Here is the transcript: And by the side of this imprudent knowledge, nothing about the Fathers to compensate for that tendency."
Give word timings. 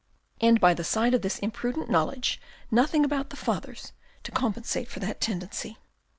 And 0.41 0.59
by 0.59 0.73
the 0.73 0.83
side 0.83 1.13
of 1.13 1.21
this 1.21 1.37
imprudent 1.37 1.87
knowledge, 1.87 2.41
nothing 2.71 3.05
about 3.05 3.29
the 3.29 3.35
Fathers 3.35 3.93
to 4.23 4.31
compensate 4.31 4.87
for 4.87 4.99
that 4.99 5.21
tendency." 5.21 5.77